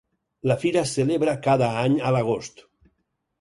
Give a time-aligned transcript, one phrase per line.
[0.51, 2.65] La fira es celebra cada any a l'agost.